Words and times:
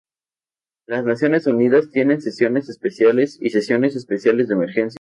Las 0.87 1.05
Naciones 1.05 1.45
Unidas 1.45 1.91
tienen 1.91 2.21
sesiones 2.23 2.69
especiales 2.69 3.37
y 3.39 3.51
sesiones 3.51 3.95
especiales 3.95 4.47
de 4.47 4.55
emergencia. 4.55 4.89